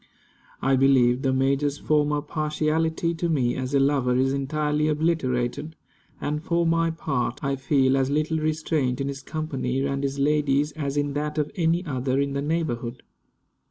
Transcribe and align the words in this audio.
I 0.63 0.77
believe 0.77 1.21
the 1.21 1.31
major's 1.31 1.77
former 1.77 2.21
partiality 2.23 3.13
to 3.13 3.29
me 3.29 3.55
as 3.55 3.75
a 3.75 3.79
lover 3.79 4.15
is 4.15 4.33
entirely 4.33 4.87
obliterated; 4.87 5.75
and 6.19 6.41
for 6.43 6.65
my 6.65 6.89
part, 6.89 7.43
I 7.43 7.55
feel 7.55 7.95
as 7.95 8.09
little 8.09 8.39
restraint 8.39 8.99
in 8.99 9.07
his 9.09 9.21
company 9.21 9.85
and 9.85 10.01
his 10.03 10.17
lady's 10.17 10.71
as 10.71 10.97
in 10.97 11.13
that 11.13 11.37
of 11.37 11.51
any 11.53 11.85
other 11.85 12.19
in 12.19 12.33
the 12.33 12.41
neighborhood. 12.41 13.03